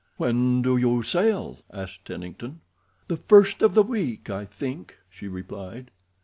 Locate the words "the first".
3.07-3.61